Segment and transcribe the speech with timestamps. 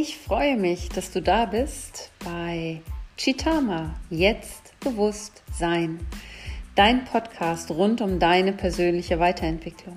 [0.00, 2.82] Ich freue mich, dass du da bist bei
[3.16, 5.98] Chitama, jetzt bewusst sein,
[6.76, 9.96] dein Podcast rund um deine persönliche Weiterentwicklung.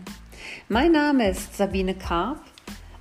[0.70, 2.41] Mein Name ist Sabine Karp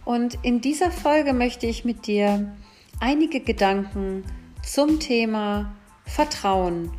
[0.05, 2.55] und in dieser Folge möchte ich mit dir
[3.01, 4.23] einige Gedanken
[4.63, 6.93] zum Thema Vertrauen,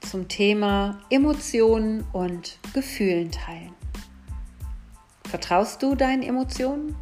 [0.00, 3.72] zum Thema Emotionen und Gefühlen teilen.
[5.30, 6.96] Vertraust du deinen Emotionen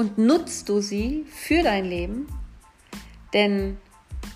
[0.00, 2.26] und nutzt du sie für dein Leben?
[3.34, 3.76] Denn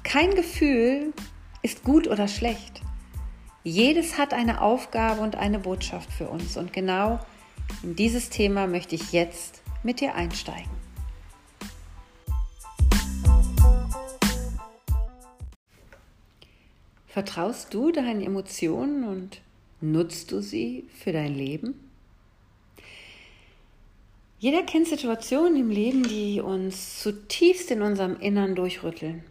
[0.03, 1.15] kein Gefühl
[1.63, 2.83] ist gut oder schlecht.
[3.63, 6.59] Jedes hat eine Aufgabe und eine Botschaft für uns.
[6.59, 7.19] Und genau
[7.83, 10.71] in dieses Thema möchte ich jetzt mit dir einsteigen.
[17.07, 19.41] Vertraust du deinen Emotionen und
[19.81, 21.94] nutzt du sie für dein Leben?
[24.45, 29.25] Jeder kennt Situationen im Leben, die uns zutiefst in unserem Innern durchrütteln.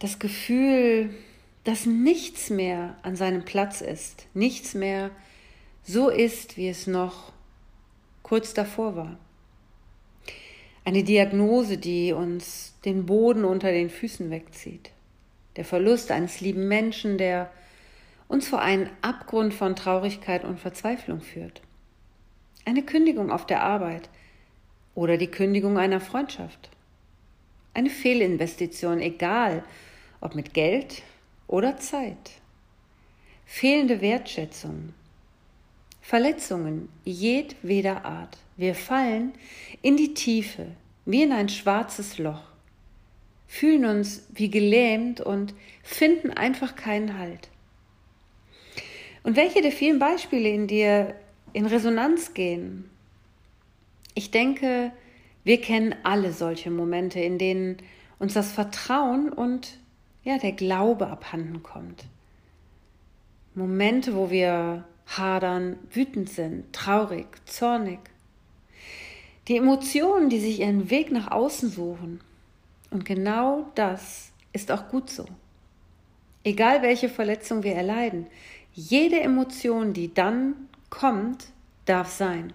[0.00, 1.10] Das Gefühl,
[1.62, 5.12] dass nichts mehr an seinem Platz ist, nichts mehr
[5.84, 7.30] so ist, wie es noch
[8.24, 9.16] kurz davor war.
[10.84, 14.90] Eine Diagnose, die uns den Boden unter den Füßen wegzieht.
[15.54, 17.52] Der Verlust eines lieben Menschen, der
[18.26, 21.62] uns vor einen Abgrund von Traurigkeit und Verzweiflung führt
[22.64, 24.08] eine Kündigung auf der Arbeit
[24.94, 26.70] oder die Kündigung einer Freundschaft.
[27.74, 29.64] Eine Fehlinvestition, egal
[30.20, 31.02] ob mit Geld
[31.46, 32.32] oder Zeit.
[33.46, 34.92] Fehlende Wertschätzung.
[36.00, 38.38] Verletzungen jedweder Art.
[38.56, 39.32] Wir fallen
[39.82, 40.66] in die Tiefe,
[41.04, 42.42] wie in ein schwarzes Loch,
[43.46, 47.48] fühlen uns wie gelähmt und finden einfach keinen Halt.
[49.22, 51.14] Und welche der vielen Beispiele in dir
[51.52, 52.88] in Resonanz gehen.
[54.14, 54.92] Ich denke,
[55.44, 57.78] wir kennen alle solche Momente, in denen
[58.18, 59.78] uns das Vertrauen und
[60.24, 62.04] ja, der Glaube abhanden kommt.
[63.54, 67.98] Momente, wo wir hadern, wütend sind, traurig, zornig.
[69.48, 72.20] Die Emotionen, die sich ihren Weg nach außen suchen.
[72.90, 75.24] Und genau das ist auch gut so.
[76.44, 78.26] Egal welche Verletzung wir erleiden,
[78.74, 81.48] jede Emotion, die dann kommt,
[81.84, 82.52] darf sein.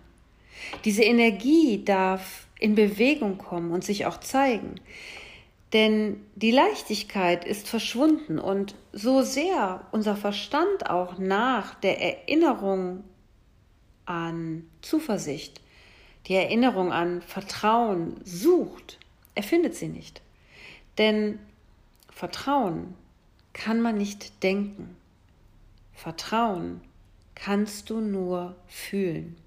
[0.85, 4.75] Diese Energie darf in Bewegung kommen und sich auch zeigen.
[5.73, 13.03] Denn die Leichtigkeit ist verschwunden und so sehr unser Verstand auch nach der Erinnerung
[14.05, 15.61] an Zuversicht,
[16.27, 18.99] die Erinnerung an Vertrauen sucht,
[19.35, 20.21] er findet sie nicht.
[20.97, 21.39] Denn
[22.11, 22.93] Vertrauen
[23.53, 24.95] kann man nicht denken.
[25.93, 26.81] Vertrauen
[27.35, 29.37] kannst du nur fühlen.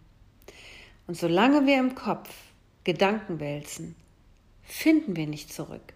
[1.06, 2.30] Und solange wir im Kopf
[2.84, 3.96] Gedanken wälzen,
[4.62, 5.92] finden wir nicht zurück.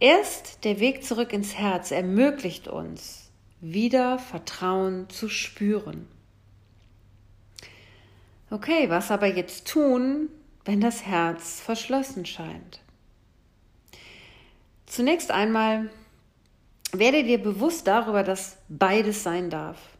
[0.00, 3.30] Erst der Weg zurück ins Herz ermöglicht uns,
[3.60, 6.08] wieder Vertrauen zu spüren.
[8.50, 10.28] Okay, was aber jetzt tun,
[10.64, 12.80] wenn das Herz verschlossen scheint?
[14.86, 15.88] Zunächst einmal
[16.92, 19.91] werde dir bewusst darüber, dass beides sein darf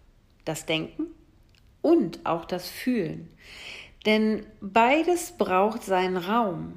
[0.44, 1.06] das Denken
[1.80, 3.28] und auch das Fühlen.
[4.06, 6.74] Denn beides braucht seinen Raum.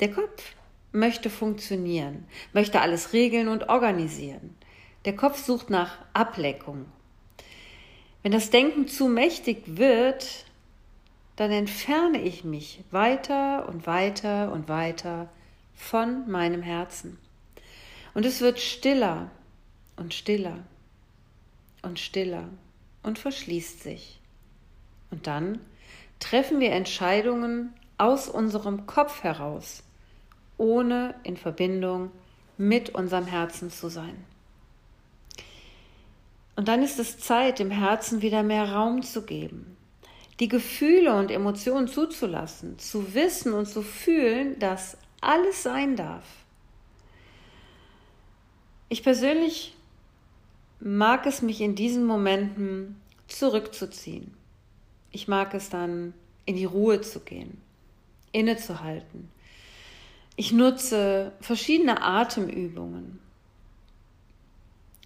[0.00, 0.54] Der Kopf
[0.92, 4.56] möchte funktionieren, möchte alles regeln und organisieren.
[5.04, 6.86] Der Kopf sucht nach Ableckung.
[8.22, 10.44] Wenn das Denken zu mächtig wird,
[11.36, 15.28] dann entferne ich mich weiter und weiter und weiter
[15.74, 17.18] von meinem Herzen.
[18.12, 19.30] Und es wird stiller
[19.96, 20.58] und stiller
[21.82, 22.48] und stiller
[23.02, 24.20] und verschließt sich.
[25.10, 25.60] Und dann
[26.20, 29.82] treffen wir Entscheidungen aus unserem Kopf heraus,
[30.56, 32.10] ohne in Verbindung
[32.56, 34.24] mit unserem Herzen zu sein.
[36.56, 39.76] Und dann ist es Zeit, dem Herzen wieder mehr Raum zu geben,
[40.40, 46.24] die Gefühle und Emotionen zuzulassen, zu wissen und zu fühlen, dass alles sein darf.
[48.88, 49.76] Ich persönlich
[50.80, 54.34] mag es mich in diesen Momenten zurückzuziehen.
[55.10, 56.14] Ich mag es dann,
[56.44, 57.60] in die Ruhe zu gehen,
[58.32, 59.30] innezuhalten.
[60.36, 63.18] Ich nutze verschiedene Atemübungen.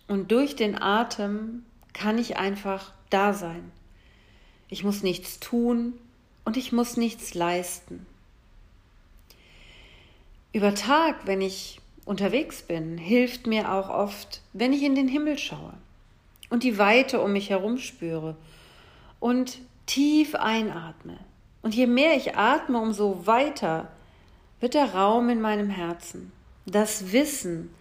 [0.09, 3.73] Und durch den Atem kann ich einfach da sein.
[4.69, 5.95] Ich muss nichts tun
[6.45, 8.07] und ich muss nichts leisten.
[10.53, 15.39] Über Tag, wenn ich unterwegs bin, hilft mir auch oft, wenn ich in den Himmel
[15.39, 15.75] schaue
[16.51, 18.37] und die Weite um mich herum spüre
[19.21, 21.19] und tief einatme,
[21.63, 23.89] Und je mehr ich atme, umso weiter
[24.61, 26.33] wird der Raum in meinem Herzen,
[26.67, 27.73] das Wissen,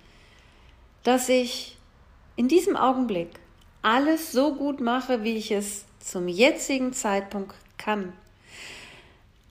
[1.03, 1.77] dass ich
[2.35, 3.29] in diesem Augenblick
[3.81, 8.13] alles so gut mache, wie ich es zum jetzigen Zeitpunkt kann,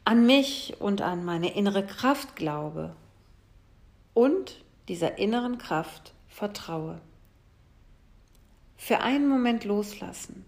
[0.05, 2.95] an mich und an meine innere Kraft glaube
[4.15, 7.01] und dieser inneren Kraft vertraue.
[8.77, 10.45] Für einen Moment loslassen.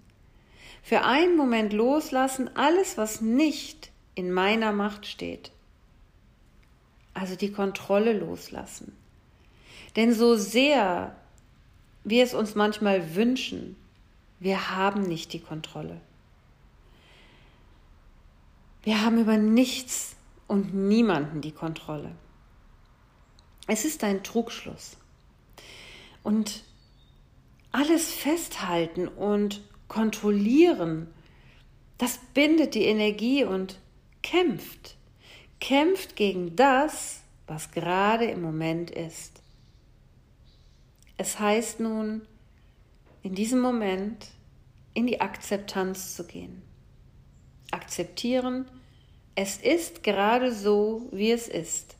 [0.82, 5.52] Für einen Moment loslassen alles, was nicht in meiner Macht steht.
[7.14, 8.96] Also die Kontrolle loslassen.
[9.96, 11.14] Denn so sehr
[12.04, 13.76] wir es uns manchmal wünschen,
[14.40, 16.00] wir haben nicht die Kontrolle.
[18.82, 20.16] Wir haben über nichts
[20.48, 22.10] und niemanden die Kontrolle.
[23.72, 24.98] Es ist ein Trugschluss.
[26.22, 26.62] Und
[27.70, 31.08] alles festhalten und kontrollieren,
[31.96, 33.78] das bindet die Energie und
[34.22, 34.96] kämpft.
[35.58, 39.40] Kämpft gegen das, was gerade im Moment ist.
[41.16, 42.28] Es heißt nun,
[43.22, 44.32] in diesem Moment
[44.92, 46.60] in die Akzeptanz zu gehen.
[47.70, 48.66] Akzeptieren,
[49.34, 51.96] es ist gerade so, wie es ist.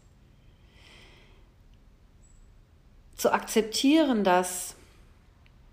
[3.23, 4.75] Zu akzeptieren, dass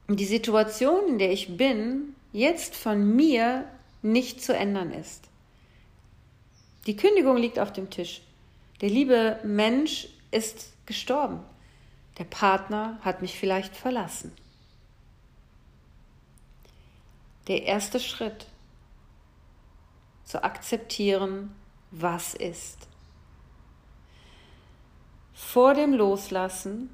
[0.08, 3.66] die Situation, in der ich bin, jetzt von mir
[4.04, 5.24] nicht zu ändern ist.
[6.86, 8.22] Die Kündigung liegt auf dem Tisch.
[8.82, 11.40] Der liebe Mensch ist gestorben.
[12.20, 14.32] Der Partner hat mich vielleicht verlassen.
[17.48, 18.46] Der erste Schritt
[20.24, 21.56] zu akzeptieren,
[21.90, 22.78] was ist.
[25.34, 26.92] Vor dem Loslassen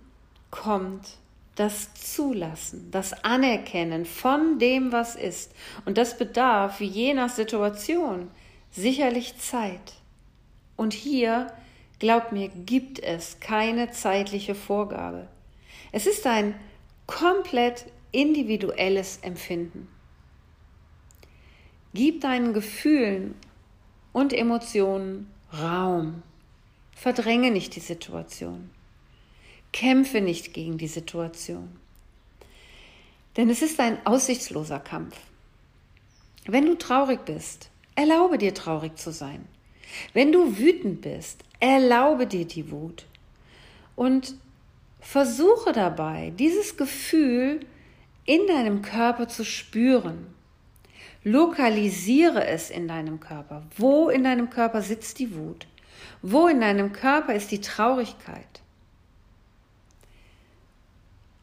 [0.64, 1.18] kommt
[1.56, 5.54] das Zulassen, das Anerkennen von dem, was ist.
[5.86, 8.30] Und das bedarf, je nach Situation,
[8.72, 9.94] sicherlich Zeit.
[10.76, 11.48] Und hier
[12.00, 15.28] Glaub mir, gibt es keine zeitliche Vorgabe.
[15.92, 16.56] Es ist ein
[17.08, 19.88] komplett individuelles Empfinden.
[21.94, 23.36] Gib deinen Gefühlen
[24.12, 26.24] und Emotionen Raum.
[26.94, 28.70] Verdränge nicht die Situation.
[29.76, 31.68] Kämpfe nicht gegen die Situation.
[33.36, 35.18] Denn es ist ein aussichtsloser Kampf.
[36.46, 39.46] Wenn du traurig bist, erlaube dir traurig zu sein.
[40.14, 43.06] Wenn du wütend bist, erlaube dir die Wut
[43.98, 44.36] und
[45.02, 47.60] versuche dabei, dieses Gefühl
[48.24, 50.28] in deinem Körper zu spüren.
[51.26, 53.64] Lokalisiere es in deinem Körper.
[53.76, 55.68] Wo in deinem Körper sitzt die Wut?
[56.22, 58.62] Wo in deinem Körper ist die Traurigkeit?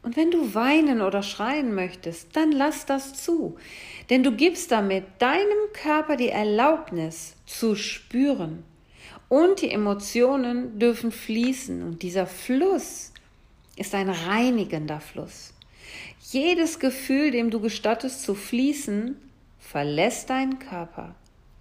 [0.03, 3.55] Und wenn du weinen oder schreien möchtest, dann lass das zu.
[4.09, 8.63] Denn du gibst damit deinem Körper die Erlaubnis zu spüren.
[9.29, 11.81] Und die Emotionen dürfen fließen.
[11.81, 13.13] Und dieser Fluss
[13.77, 15.53] ist ein reinigender Fluss.
[16.31, 19.15] Jedes Gefühl, dem du gestattest zu fließen,
[19.57, 21.15] verlässt deinen Körper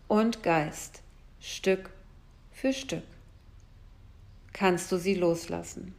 [0.09, 1.03] und Geist
[1.41, 1.91] Stück
[2.50, 3.05] für Stück.
[4.53, 5.94] Kannst du sie loslassen.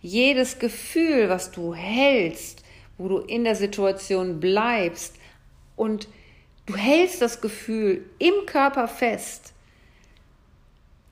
[0.00, 2.62] Jedes Gefühl, was du hältst,
[2.96, 5.16] wo du in der Situation bleibst
[5.76, 6.08] und
[6.66, 9.54] du hältst das Gefühl im Körper fest,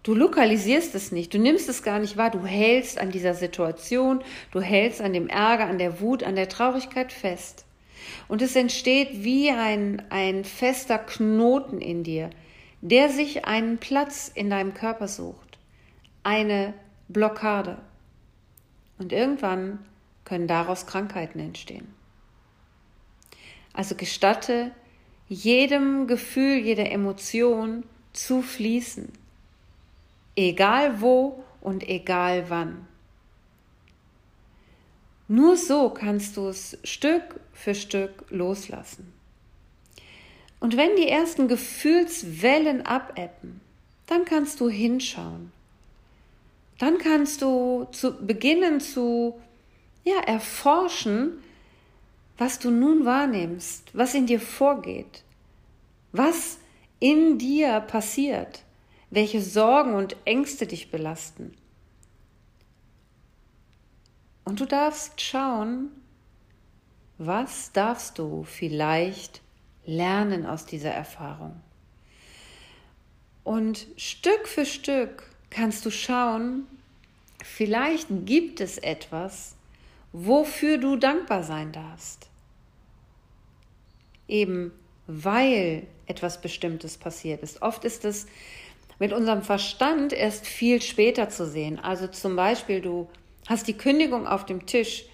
[0.06, 4.22] Du lokalisierst es nicht, du nimmst es gar nicht wahr, du hältst an dieser Situation,
[4.52, 7.64] du hältst an dem Ärger, an der Wut, an der Traurigkeit fest.
[8.28, 12.30] Und es entsteht wie ein, ein fester Knoten in dir,
[12.82, 15.58] der sich einen Platz in deinem Körper sucht,
[16.22, 16.72] eine
[17.08, 17.76] Blockade.
[18.98, 19.78] Und irgendwann
[20.24, 21.94] können daraus Krankheiten entstehen.
[23.72, 24.72] Also gestatte
[25.28, 29.12] jedem Gefühl, jeder Emotion zu fließen,
[30.34, 32.86] egal wo und egal wann.
[35.28, 39.12] Nur so kannst du es Stück für Stück loslassen.
[40.60, 43.60] Und wenn die ersten Gefühlswellen abebben,
[44.06, 45.52] dann kannst du hinschauen
[46.78, 49.40] dann kannst du zu beginnen zu
[50.04, 51.42] ja, erforschen,
[52.38, 55.24] was du nun wahrnimmst, was in dir vorgeht,
[56.12, 56.58] was
[57.00, 58.62] in dir passiert,
[59.10, 61.54] welche Sorgen und Ängste dich belasten.
[64.44, 65.90] Und du darfst schauen,
[67.18, 69.40] was darfst du vielleicht
[69.86, 71.60] lernen aus dieser Erfahrung.
[73.44, 76.66] Und Stück für Stück kannst du schauen,
[77.42, 79.54] vielleicht gibt es etwas,
[80.12, 82.28] wofür du dankbar sein darfst.
[84.28, 84.72] Eben
[85.06, 87.62] weil etwas Bestimmtes passiert ist.
[87.62, 88.26] Oft ist es
[88.98, 91.78] mit unserem Verstand erst viel später zu sehen.
[91.78, 93.08] Also zum Beispiel, du
[93.46, 95.04] hast die Kündigung auf dem Tisch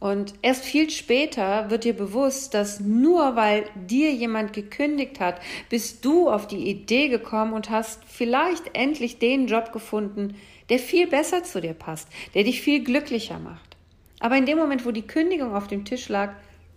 [0.00, 6.06] und erst viel später wird dir bewusst, dass nur weil dir jemand gekündigt hat, bist
[6.06, 10.36] du auf die Idee gekommen und hast vielleicht endlich den Job gefunden,
[10.70, 13.76] der viel besser zu dir passt, der dich viel glücklicher macht.
[14.20, 16.32] Aber in dem Moment, wo die Kündigung auf dem Tisch lag,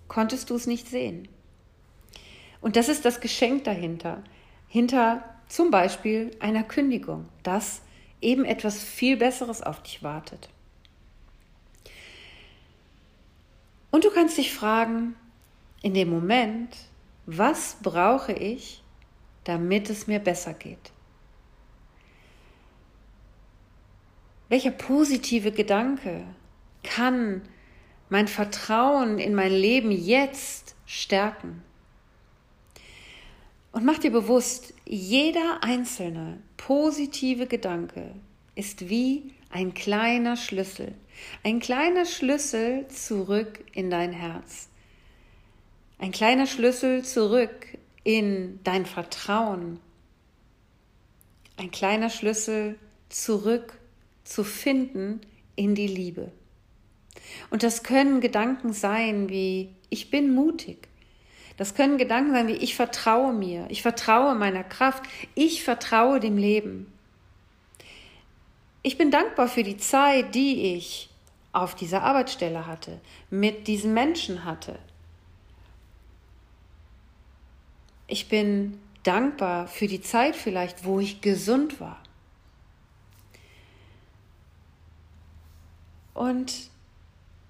[0.10, 1.30] konntest du es nicht sehen.
[2.60, 4.22] Und das ist das Geschenk dahinter.
[4.68, 7.84] Hinter zum Beispiel einer Kündigung, dass
[8.20, 10.50] eben etwas viel Besseres auf dich wartet.
[13.94, 15.16] Und du kannst dich fragen,
[15.84, 16.76] in dem Moment,
[17.28, 18.82] was brauche ich,
[19.44, 20.92] damit es mir besser geht?
[24.50, 26.24] Welcher positive Gedanke
[26.82, 27.44] kann
[28.10, 31.62] mein Vertrauen in mein Leben jetzt stärken?
[33.74, 38.16] Und mach dir bewusst, jeder einzelne positive Gedanke
[38.56, 40.96] ist wie ein kleiner Schlüssel,
[41.44, 44.70] ein kleiner Schlüssel zurück in dein Herz.
[46.00, 47.68] Ein kleiner Schlüssel zurück
[48.04, 49.80] in dein Vertrauen.
[51.58, 52.78] Ein kleiner Schlüssel
[53.10, 53.80] zurück
[54.24, 55.22] zu finden
[55.56, 56.32] in die Liebe.
[57.50, 60.88] Und das können Gedanken sein wie ich bin mutig.
[61.58, 65.04] Das können Gedanken sein wie ich vertraue mir, ich vertraue meiner Kraft,
[65.36, 66.93] ich vertraue dem Leben.
[68.86, 71.10] Ich bin dankbar für die Zeit, die ich
[71.54, 73.00] auf dieser Arbeitsstelle hatte,
[73.30, 74.78] mit diesen Menschen hatte.
[78.08, 82.02] Ich bin dankbar für die Zeit vielleicht, wo ich gesund war.
[86.14, 86.70] Und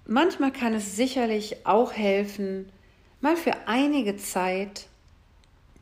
[0.06, 2.70] manchmal kann es sicherlich auch helfen,
[3.20, 4.86] mal für einige Zeit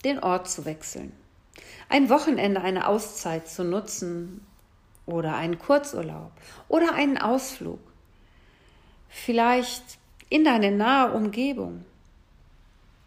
[0.04, 1.12] den Ort zu wechseln.
[1.90, 4.46] Ein Wochenende, eine Auszeit zu nutzen,
[5.12, 6.32] oder einen Kurzurlaub
[6.68, 7.78] oder einen Ausflug.
[9.08, 9.82] Vielleicht
[10.30, 11.84] in deine nahe Umgebung,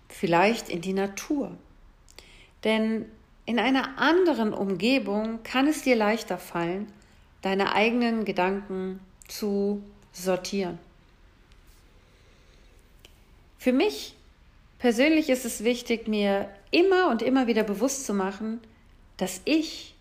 [0.07, 1.57] vielleicht in die Natur.
[2.63, 3.05] Denn
[3.45, 6.91] in einer anderen Umgebung kann es dir leichter fallen,
[7.41, 10.79] deine eigenen Gedanken zu sortieren.
[13.57, 14.15] Für mich
[14.77, 18.61] persönlich ist es wichtig, mir immer und immer wieder bewusst zu machen,
[19.17, 19.95] dass ich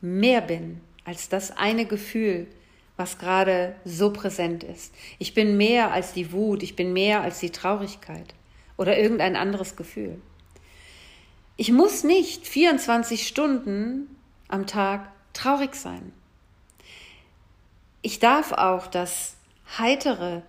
[0.00, 2.46] mehr bin als das eine Gefühl,
[2.96, 4.94] was gerade so präsent ist.
[5.18, 8.34] Ich bin mehr als die Wut, ich bin mehr als die Traurigkeit
[8.76, 10.20] oder irgendein anderes Gefühl.
[11.56, 14.16] Ich muss nicht 24 Stunden
[14.48, 16.12] am Tag traurig sein.
[18.02, 19.36] Ich darf auch das
[19.78, 20.42] heitere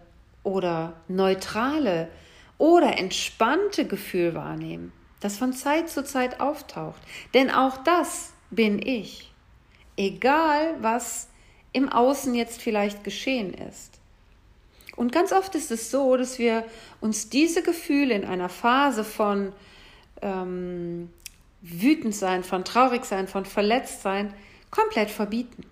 [0.44, 2.10] oder neutrale
[2.58, 7.02] oder entspannte Gefühl wahrnehmen, das von Zeit zu Zeit auftaucht.
[7.34, 9.33] Denn auch das bin ich
[9.98, 11.30] egal was
[11.72, 14.00] im Außen jetzt vielleicht geschehen ist.
[14.96, 16.66] Und ganz oft ist es so, dass wir
[17.02, 19.52] uns diese Gefühle in einer Phase von
[20.22, 21.10] ähm,
[21.62, 24.34] wütend sein, von traurig sein, von verletzt sein,
[24.70, 25.66] komplett verbieten.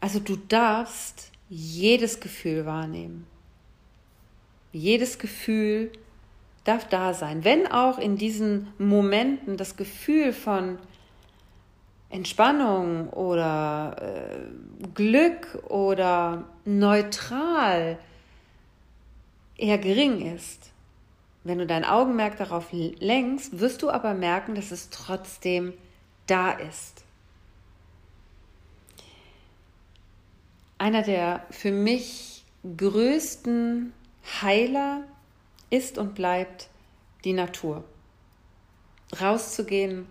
[0.00, 3.26] Also du darfst jedes Gefühl wahrnehmen.
[4.72, 5.90] Jedes Gefühl
[6.64, 7.44] darf da sein.
[7.44, 10.78] Wenn auch in diesen Momenten das Gefühl von
[12.14, 17.98] Entspannung oder äh, Glück oder neutral
[19.56, 20.70] eher gering ist.
[21.42, 25.72] Wenn du dein Augenmerk darauf lenkst, wirst du aber merken, dass es trotzdem
[26.28, 27.02] da ist.
[30.78, 32.44] Einer der für mich
[32.76, 33.92] größten
[34.40, 35.02] Heiler
[35.68, 36.68] ist und bleibt
[37.24, 37.82] die Natur.
[39.20, 40.06] Rauszugehen,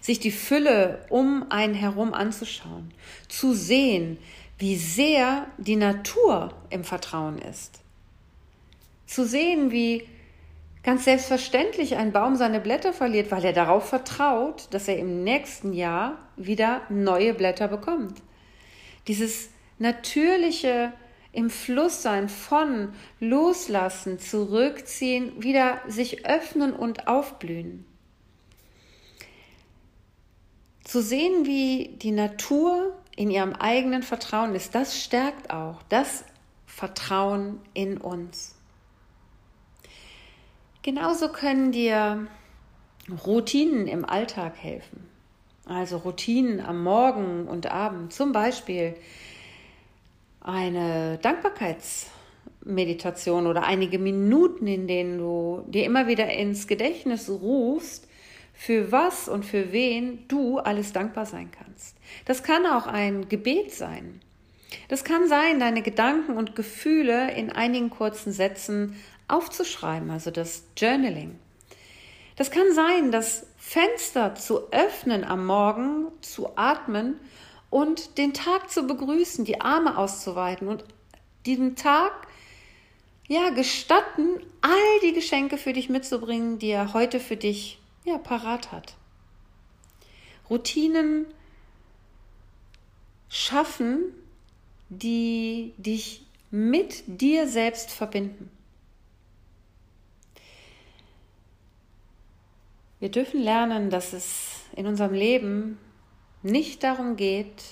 [0.00, 2.92] sich die Fülle um einen herum anzuschauen,
[3.28, 4.18] zu sehen,
[4.58, 7.80] wie sehr die Natur im Vertrauen ist,
[9.06, 10.08] zu sehen, wie
[10.82, 15.72] ganz selbstverständlich ein Baum seine Blätter verliert, weil er darauf vertraut, dass er im nächsten
[15.72, 18.22] Jahr wieder neue Blätter bekommt.
[19.08, 20.92] Dieses natürliche
[21.32, 27.84] im Fluss sein von loslassen, zurückziehen, wieder sich öffnen und aufblühen.
[30.86, 36.24] Zu sehen, wie die Natur in ihrem eigenen Vertrauen ist, das stärkt auch das
[36.66, 38.54] Vertrauen in uns.
[40.82, 42.28] Genauso können dir
[43.26, 45.08] Routinen im Alltag helfen.
[45.64, 48.12] Also Routinen am Morgen und Abend.
[48.12, 48.94] Zum Beispiel
[50.40, 52.10] eine Dankbarkeitsmeditations-
[52.66, 58.08] Meditation oder einige Minuten, in denen du dir immer wieder ins Gedächtnis rufst,
[58.56, 61.96] für was und für wen du alles dankbar sein kannst.
[62.24, 64.20] Das kann auch ein Gebet sein.
[64.88, 68.96] Das kann sein, deine Gedanken und Gefühle in einigen kurzen Sätzen
[69.28, 71.38] aufzuschreiben, also das Journaling.
[72.36, 77.16] Das kann sein, das Fenster zu öffnen am Morgen, zu atmen
[77.70, 80.84] und den Tag zu begrüßen, die Arme auszuweiten und
[81.44, 82.12] diesen Tag
[83.28, 88.72] ja gestatten, all die Geschenke für dich mitzubringen, die er heute für dich ja parat
[88.72, 88.96] hat.
[90.48, 91.26] Routinen
[93.28, 94.12] schaffen,
[94.88, 98.50] die dich mit dir selbst verbinden.
[103.00, 105.78] Wir dürfen lernen, dass es in unserem Leben
[106.42, 107.62] nicht darum geht,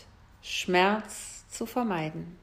[0.42, 2.36] Schmerz zu vermeiden,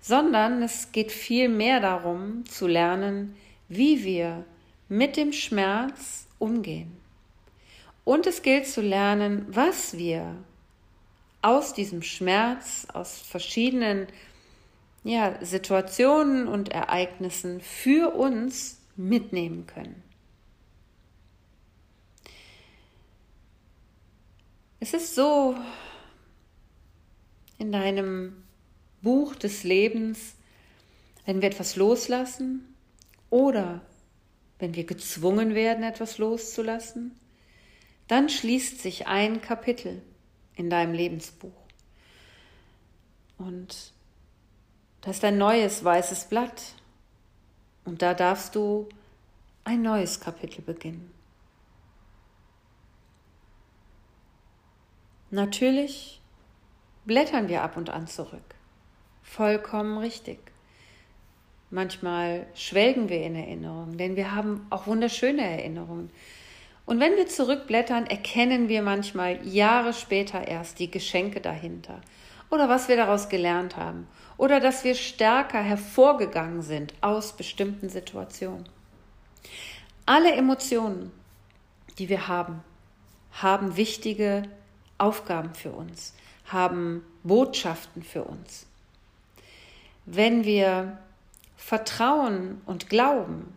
[0.00, 3.34] sondern es geht vielmehr darum zu lernen,
[3.68, 4.44] wie wir
[4.88, 6.96] mit dem Schmerz umgehen.
[8.04, 10.34] Und es gilt zu lernen, was wir
[11.42, 14.08] aus diesem Schmerz, aus verschiedenen
[15.04, 20.02] ja, Situationen und Ereignissen für uns mitnehmen können.
[24.80, 25.56] Es ist so
[27.58, 28.42] in deinem
[29.02, 30.34] Buch des Lebens,
[31.26, 32.74] wenn wir etwas loslassen
[33.28, 33.82] oder
[34.60, 37.18] wenn wir gezwungen werden, etwas loszulassen,
[38.06, 40.02] dann schließt sich ein Kapitel
[40.54, 41.52] in deinem Lebensbuch.
[43.38, 43.92] Und
[45.00, 46.62] das ist ein neues weißes Blatt.
[47.84, 48.88] Und da darfst du
[49.64, 51.10] ein neues Kapitel beginnen.
[55.30, 56.20] Natürlich
[57.06, 58.54] blättern wir ab und an zurück.
[59.22, 60.49] Vollkommen richtig.
[61.70, 66.10] Manchmal schwelgen wir in Erinnerungen, denn wir haben auch wunderschöne Erinnerungen.
[66.84, 72.00] Und wenn wir zurückblättern, erkennen wir manchmal Jahre später erst die Geschenke dahinter
[72.50, 78.68] oder was wir daraus gelernt haben oder dass wir stärker hervorgegangen sind aus bestimmten Situationen.
[80.06, 81.12] Alle Emotionen,
[81.98, 82.64] die wir haben,
[83.30, 84.42] haben wichtige
[84.98, 86.14] Aufgaben für uns,
[86.46, 88.66] haben Botschaften für uns.
[90.04, 90.98] Wenn wir
[91.60, 93.54] vertrauen und glauben,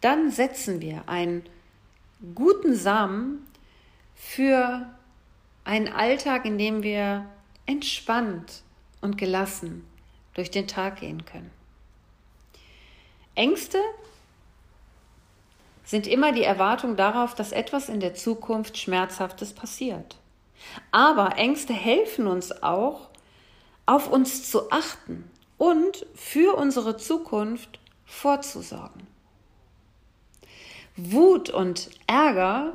[0.00, 1.44] dann setzen wir einen
[2.34, 3.46] guten Samen
[4.14, 4.86] für
[5.64, 7.24] einen Alltag, in dem wir
[7.64, 8.62] entspannt
[9.00, 9.86] und gelassen
[10.34, 11.50] durch den Tag gehen können.
[13.34, 13.78] Ängste
[15.84, 20.16] sind immer die Erwartung darauf, dass etwas in der Zukunft Schmerzhaftes passiert.
[20.90, 23.08] Aber Ängste helfen uns auch,
[23.86, 29.06] auf uns zu achten und für unsere Zukunft vorzusorgen.
[30.96, 32.74] Wut und Ärger,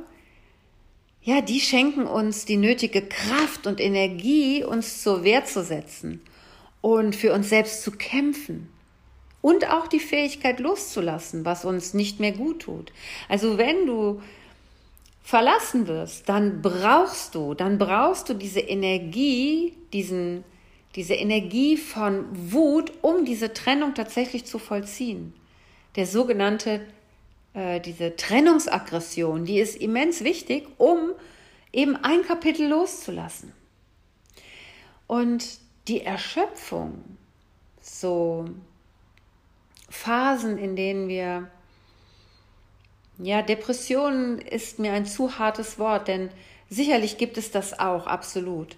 [1.22, 6.20] ja, die schenken uns die nötige Kraft und Energie, uns zur Wehr zu setzen
[6.80, 8.68] und für uns selbst zu kämpfen.
[9.40, 12.92] Und auch die Fähigkeit loszulassen, was uns nicht mehr gut tut.
[13.28, 14.22] Also wenn du
[15.22, 20.44] verlassen wirst, dann brauchst du, dann brauchst du diese Energie, diesen,
[20.94, 25.34] diese Energie von Wut, um diese Trennung tatsächlich zu vollziehen.
[25.96, 26.86] Der sogenannte,
[27.54, 31.12] äh, diese Trennungsaggression, die ist immens wichtig, um
[31.72, 33.52] eben ein Kapitel loszulassen.
[35.06, 37.02] Und die Erschöpfung,
[37.80, 38.46] so
[39.90, 41.50] Phasen, in denen wir
[43.18, 46.30] ja, Depression ist mir ein zu hartes Wort, denn
[46.68, 48.76] sicherlich gibt es das auch, absolut.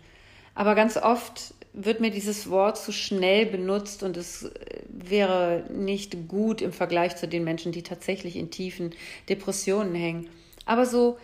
[0.54, 4.50] Aber ganz oft wird mir dieses Wort zu schnell benutzt und es äh,
[4.88, 8.94] wäre nicht gut im Vergleich zu den Menschen, die tatsächlich in tiefen
[9.28, 10.28] Depressionen hängen.
[10.64, 11.18] Aber so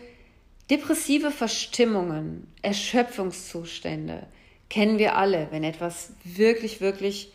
[0.70, 4.26] depressive Verstimmungen, Erschöpfungszustände
[4.68, 7.32] kennen wir alle, wenn etwas wirklich, wirklich,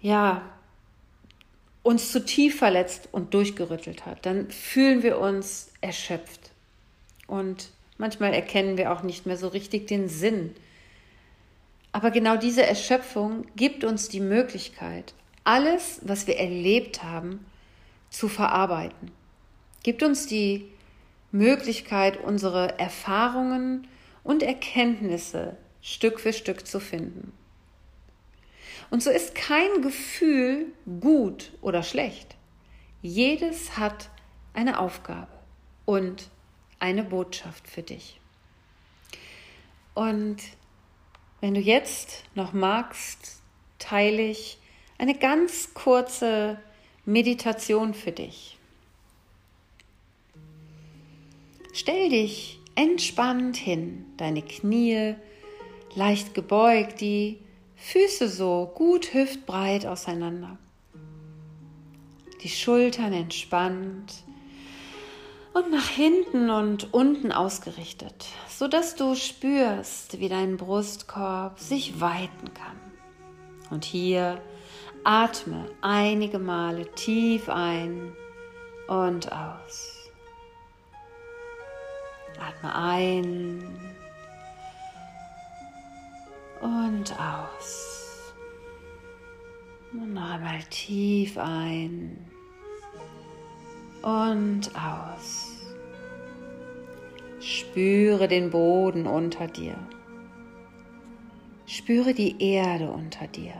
[0.00, 0.42] ja,
[1.82, 6.50] uns zu tief verletzt und durchgerüttelt hat, dann fühlen wir uns erschöpft.
[7.28, 10.54] Und manchmal erkennen wir auch nicht mehr so richtig den Sinn.
[11.96, 17.46] Aber genau diese Erschöpfung gibt uns die Möglichkeit, alles, was wir erlebt haben,
[18.10, 19.12] zu verarbeiten.
[19.82, 20.70] Gibt uns die
[21.32, 23.88] Möglichkeit, unsere Erfahrungen
[24.24, 27.32] und Erkenntnisse Stück für Stück zu finden.
[28.90, 30.66] Und so ist kein Gefühl
[31.00, 32.36] gut oder schlecht.
[33.00, 34.10] Jedes hat
[34.52, 35.32] eine Aufgabe
[35.86, 36.28] und
[36.78, 38.20] eine Botschaft für dich.
[39.94, 40.36] Und
[41.40, 43.40] wenn du jetzt noch magst,
[43.78, 44.58] teile ich
[44.98, 46.58] Eine ganz kurze
[47.04, 48.56] Meditation für dich.
[51.74, 55.14] Stell dich entspannt hin, deine Knie
[55.94, 57.38] leicht gebeugt, die
[57.76, 60.56] Füße so gut hüftbreit auseinander.
[62.42, 64.24] Die Schultern entspannt
[65.56, 72.78] und nach hinten und unten ausgerichtet, sodass du spürst, wie dein Brustkorb sich weiten kann.
[73.70, 74.42] Und hier
[75.02, 78.12] atme einige Male tief ein
[78.86, 80.10] und aus.
[82.38, 83.78] Atme ein
[86.60, 88.34] und aus.
[89.94, 92.35] Und noch einmal tief ein
[94.06, 95.56] und aus.
[97.40, 99.76] Spüre den Boden unter dir.
[101.66, 103.54] Spüre die Erde unter dir.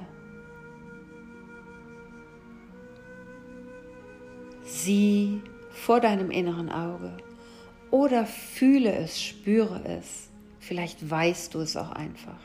[4.63, 7.17] Sieh vor deinem inneren Auge
[7.91, 10.29] oder fühle es, spüre es.
[10.61, 12.39] Vielleicht weißt du es auch einfach.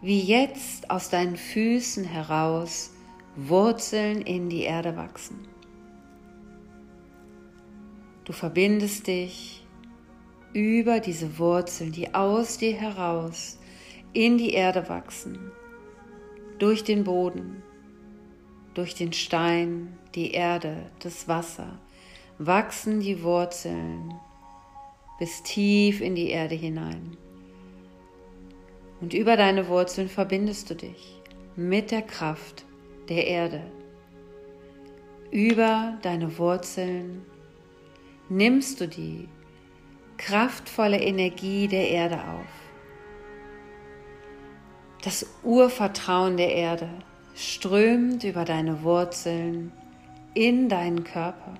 [0.00, 2.92] Wie jetzt aus deinen Füßen heraus
[3.36, 5.57] Wurzeln in die Erde wachsen.
[8.28, 9.64] Du verbindest dich
[10.52, 13.58] über diese Wurzeln, die aus dir heraus
[14.12, 15.50] in die Erde wachsen,
[16.58, 17.62] durch den Boden,
[18.74, 21.78] durch den Stein, die Erde, das Wasser,
[22.36, 24.12] wachsen die Wurzeln
[25.18, 27.16] bis tief in die Erde hinein.
[29.00, 31.22] Und über deine Wurzeln verbindest du dich
[31.56, 32.66] mit der Kraft
[33.08, 33.62] der Erde.
[35.30, 37.24] Über deine Wurzeln
[38.28, 39.28] nimmst du die
[40.16, 42.46] kraftvolle Energie der Erde auf.
[45.02, 46.88] Das Urvertrauen der Erde
[47.34, 49.72] strömt über deine Wurzeln
[50.34, 51.54] in deinen Körper.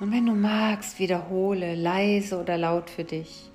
[0.00, 3.50] Und wenn du magst, wiederhole leise oder laut für dich.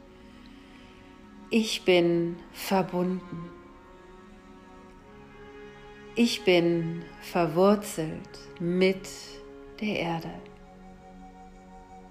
[1.49, 3.52] Ich bin verbunden.
[6.15, 9.09] Ich bin verwurzelt mit
[9.81, 10.29] der Erde.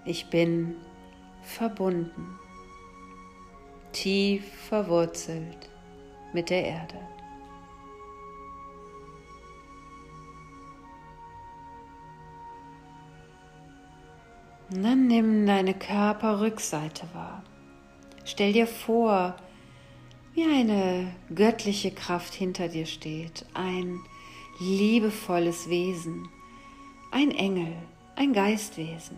[0.04, 0.74] Ich bin
[1.42, 2.36] verbunden,
[3.92, 5.70] tief verwurzelt
[6.32, 6.98] mit der Erde.
[14.72, 17.44] Und dann nimm deine Körperrückseite wahr.
[18.24, 19.36] Stell dir vor,
[20.34, 24.00] wie eine göttliche Kraft hinter dir steht, ein
[24.60, 26.28] liebevolles Wesen,
[27.10, 27.74] ein Engel,
[28.16, 29.16] ein Geistwesen,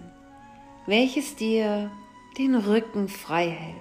[0.87, 1.90] welches dir
[2.38, 3.77] den Rücken frei hält.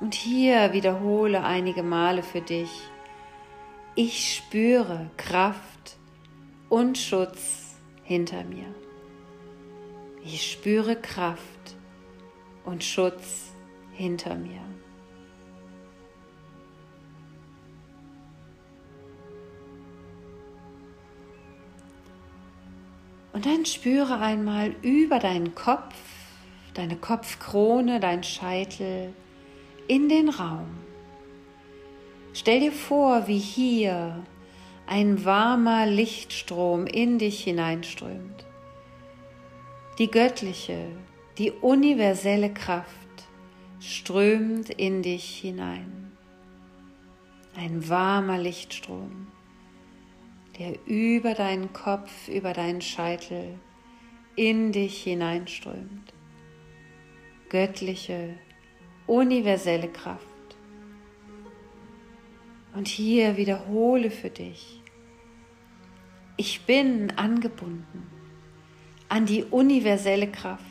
[0.00, 2.70] Und hier wiederhole einige Male für dich,
[3.94, 5.96] ich spüre Kraft
[6.68, 8.72] und Schutz hinter mir.
[10.24, 11.42] Ich spüre Kraft
[12.64, 13.52] und Schutz
[13.92, 14.60] hinter mir.
[23.38, 25.94] Und dann spüre einmal über deinen Kopf,
[26.74, 29.14] deine Kopfkrone, dein Scheitel
[29.86, 30.66] in den Raum.
[32.32, 34.24] Stell dir vor, wie hier
[34.88, 38.44] ein warmer Lichtstrom in dich hineinströmt
[40.00, 40.88] die göttliche,
[41.38, 42.88] die universelle Kraft
[43.78, 46.10] strömt in dich hinein.
[47.56, 49.28] Ein warmer Lichtstrom,
[50.58, 53.58] der über deinen Kopf, über deinen Scheitel
[54.34, 56.12] in dich hineinströmt.
[57.48, 58.34] Göttliche,
[59.06, 60.24] universelle Kraft.
[62.74, 64.82] Und hier wiederhole für dich,
[66.36, 68.06] ich bin angebunden
[69.08, 70.64] an die universelle Kraft.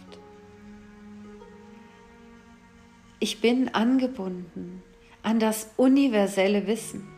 [3.19, 4.83] Ich bin angebunden
[5.23, 7.16] an das universelle Wissen.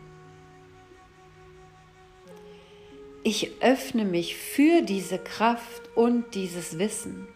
[3.22, 7.28] Ich öffne mich für diese Kraft und dieses Wissen.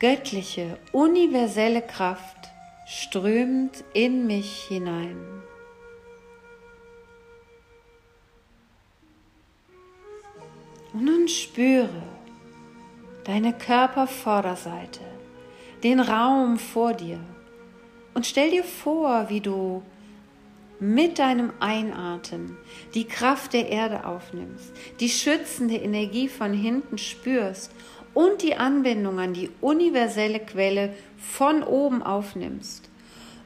[0.00, 2.36] Göttliche, universelle Kraft
[2.86, 5.42] strömt in mich hinein.
[10.94, 12.02] Und nun spüre
[13.24, 15.00] deine Körpervorderseite,
[15.82, 17.20] den Raum vor dir
[18.14, 19.82] und stell dir vor, wie du
[20.80, 22.56] mit deinem Einatmen
[22.94, 27.72] die Kraft der Erde aufnimmst, die schützende Energie von hinten spürst
[28.12, 32.88] und die Anbindung an die universelle Quelle von oben aufnimmst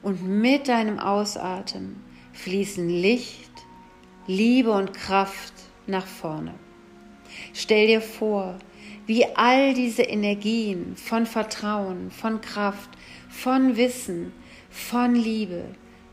[0.02, 3.50] Und mit deinem Ausatmen fließen Licht,
[4.26, 5.54] Liebe und Kraft
[5.86, 6.54] nach vorne.
[7.52, 8.58] Stell dir vor,
[9.06, 12.90] wie all diese Energien von Vertrauen, von Kraft,
[13.28, 14.32] von Wissen,
[14.70, 15.64] von Liebe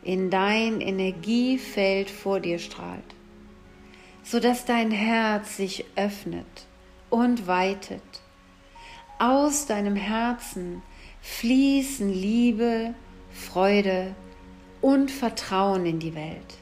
[0.05, 3.03] in dein Energiefeld vor dir strahlt,
[4.23, 6.67] sodass dein Herz sich öffnet
[7.09, 8.01] und weitet.
[9.17, 10.83] Aus deinem Herzen
[11.21, 12.93] fließen Liebe,
[13.31, 14.15] Freude
[14.79, 16.59] und Vertrauen in die Welt.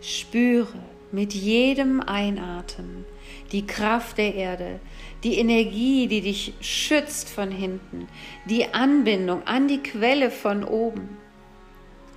[0.00, 0.78] Spüre
[1.10, 3.04] mit jedem Einatmen
[3.50, 4.80] die Kraft der Erde,
[5.24, 8.06] die Energie, die dich schützt von hinten,
[8.48, 11.23] die Anbindung an die Quelle von oben.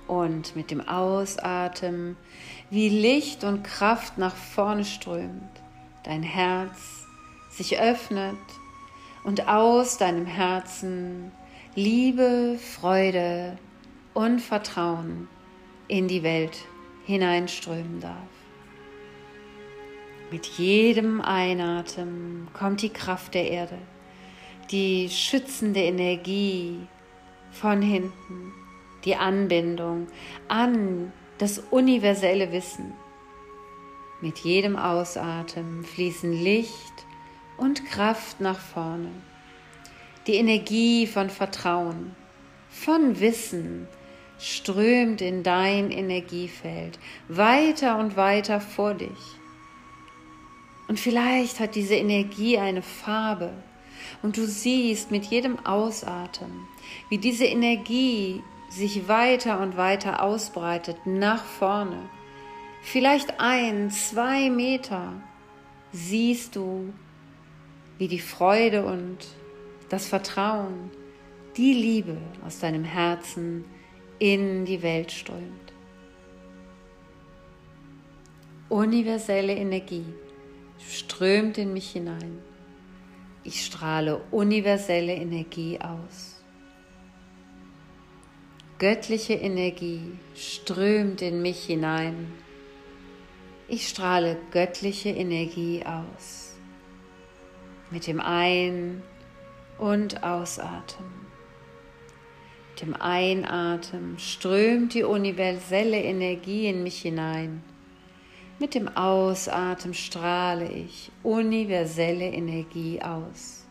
[0.08, 2.16] Und mit dem Ausatmen,
[2.70, 5.62] wie Licht und Kraft nach vorne strömt,
[6.02, 7.06] dein Herz
[7.50, 8.38] sich öffnet
[9.24, 11.30] und aus deinem Herzen
[11.74, 13.58] Liebe, Freude
[14.14, 15.28] und Vertrauen
[15.86, 16.58] in die Welt
[17.04, 18.16] hineinströmen darf.
[20.30, 23.78] Mit jedem Einatmen kommt die Kraft der Erde,
[24.70, 26.86] die schützende Energie
[27.50, 28.52] von hinten,
[29.04, 30.08] die Anbindung
[30.48, 32.92] an das universelle Wissen.
[34.20, 37.06] Mit jedem Ausatmen fließen Licht
[37.56, 39.10] und Kraft nach vorne,
[40.26, 42.16] die Energie von Vertrauen,
[42.68, 43.88] von Wissen
[44.38, 49.38] strömt in dein Energiefeld weiter und weiter vor dich.
[50.88, 53.52] Und vielleicht hat diese Energie eine Farbe.
[54.22, 56.66] Und du siehst mit jedem Ausatmen,
[57.10, 62.08] wie diese Energie sich weiter und weiter ausbreitet nach vorne.
[62.82, 65.12] Vielleicht ein, zwei Meter
[65.92, 66.92] siehst du,
[67.98, 69.18] wie die Freude und
[69.88, 70.90] das Vertrauen,
[71.56, 73.64] die Liebe aus deinem Herzen
[74.18, 75.72] in die Welt strömt.
[78.68, 80.04] Universelle Energie
[80.78, 82.38] strömt in mich hinein.
[83.42, 86.37] Ich strahle universelle Energie aus.
[88.78, 92.32] Göttliche Energie strömt in mich hinein.
[93.66, 96.54] Ich strahle göttliche Energie aus.
[97.90, 99.02] Mit dem Ein-
[99.78, 101.10] und Ausatmen.
[102.70, 107.64] Mit dem Einatmen strömt die universelle Energie in mich hinein.
[108.60, 113.66] Mit dem Ausatmen strahle ich universelle Energie aus.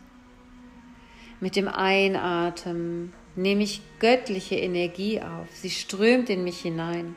[1.40, 5.46] Mit dem Einatmen nehme ich göttliche Energie auf.
[5.54, 7.14] Sie strömt in mich hinein.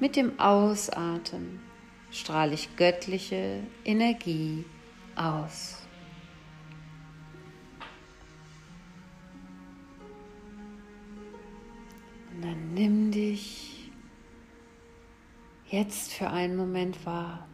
[0.00, 1.60] Mit dem Ausatmen
[2.10, 4.64] strahle ich göttliche Energie
[5.14, 5.76] aus.
[12.34, 13.92] Und dann nimm dich
[15.70, 17.46] jetzt für einen Moment wahr.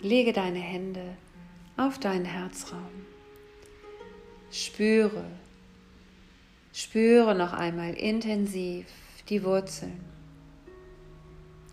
[0.00, 1.16] Lege deine Hände
[1.76, 3.06] auf deinen Herzraum.
[4.50, 5.24] Spüre,
[6.76, 8.84] spüre noch einmal intensiv
[9.30, 10.04] die Wurzeln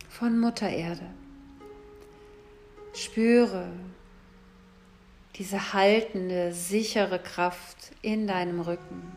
[0.08, 1.06] von Mutter Erde.
[2.94, 3.68] Spüre
[5.36, 9.12] diese haltende, sichere Kraft in deinem Rücken.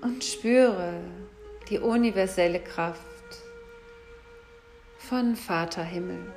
[0.00, 0.98] Und spüre
[1.68, 3.04] die universelle Kraft
[4.96, 6.32] von Vater Himmel.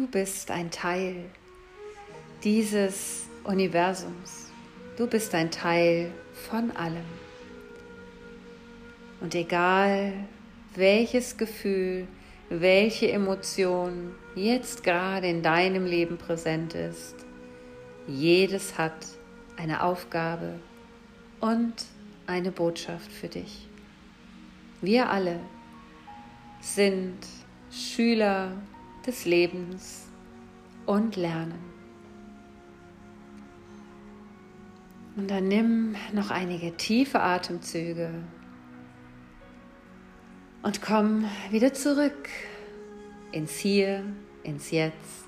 [0.00, 1.26] Du bist ein Teil
[2.42, 4.50] dieses Universums.
[4.96, 6.10] Du bist ein Teil
[6.48, 7.04] von allem.
[9.20, 10.14] Und egal
[10.74, 12.08] welches Gefühl,
[12.48, 17.16] welche Emotion jetzt gerade in deinem Leben präsent ist,
[18.06, 19.06] jedes hat
[19.58, 20.54] eine Aufgabe
[21.40, 21.74] und
[22.26, 23.68] eine Botschaft für dich.
[24.80, 25.40] Wir alle
[26.62, 27.18] sind
[27.70, 28.52] Schüler
[29.06, 30.06] des Lebens
[30.86, 31.70] und lernen.
[35.16, 38.10] Und dann nimm noch einige tiefe Atemzüge
[40.62, 42.28] und komm wieder zurück
[43.32, 44.04] ins Hier,
[44.42, 45.26] ins Jetzt,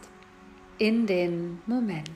[0.78, 2.08] in den Moment.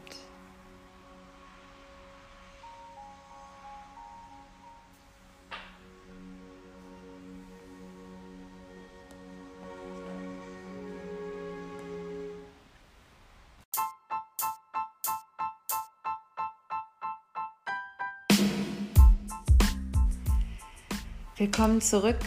[21.46, 22.18] Willkommen zurück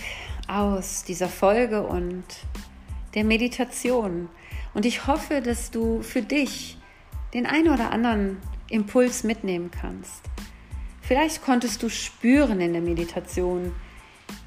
[0.47, 2.23] aus dieser Folge und
[3.15, 4.29] der Meditation.
[4.73, 6.77] Und ich hoffe, dass du für dich
[7.33, 8.37] den einen oder anderen
[8.69, 10.21] Impuls mitnehmen kannst.
[11.01, 13.73] Vielleicht konntest du spüren in der Meditation,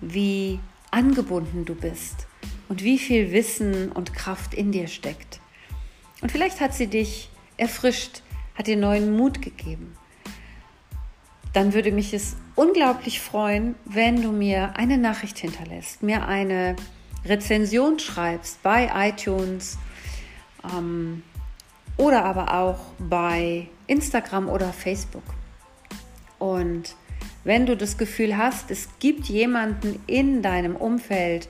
[0.00, 0.58] wie
[0.90, 2.26] angebunden du bist
[2.70, 5.40] und wie viel Wissen und Kraft in dir steckt.
[6.22, 8.22] Und vielleicht hat sie dich erfrischt,
[8.54, 9.98] hat dir neuen Mut gegeben.
[11.52, 16.76] Dann würde mich es unglaublich freuen, wenn du mir eine Nachricht hinterlässt, mir eine
[17.24, 19.78] Rezension schreibst bei iTunes
[20.64, 21.22] ähm,
[21.96, 25.24] oder aber auch bei Instagram oder Facebook.
[26.38, 26.96] Und
[27.44, 31.48] wenn du das Gefühl hast, es gibt jemanden in deinem Umfeld,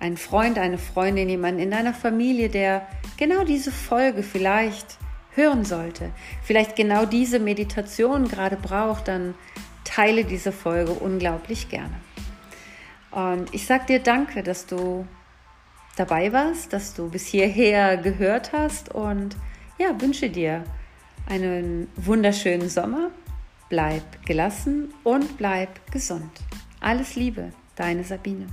[0.00, 2.86] einen Freund, eine Freundin, jemanden in deiner Familie, der
[3.16, 4.98] genau diese Folge vielleicht
[5.34, 6.10] hören sollte,
[6.42, 9.34] vielleicht genau diese Meditation gerade braucht, dann
[9.84, 11.94] teile diese Folge unglaublich gerne.
[13.10, 15.06] Und ich sage dir danke, dass du
[15.96, 19.36] dabei warst, dass du bis hierher gehört hast und
[19.78, 20.64] ja, wünsche dir
[21.28, 23.10] einen wunderschönen Sommer.
[23.68, 26.30] Bleib gelassen und bleib gesund.
[26.80, 28.46] Alles Liebe, deine Sabine.